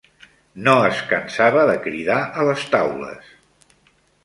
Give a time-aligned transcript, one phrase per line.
[0.67, 3.31] No es cansava de cridar a les taules